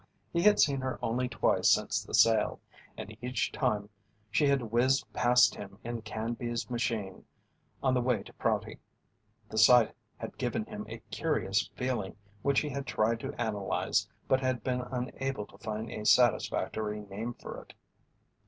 [0.33, 2.59] He had seen her only twice since the sale,
[2.97, 3.87] and each time
[4.31, 7.23] she had whizzed past him in Canby's machine
[7.83, 8.79] on the way to Prouty.
[9.49, 14.39] The sight had given him a curious feeling which he had tried to analyze but
[14.41, 17.75] had been unable to find a satisfactory name for it.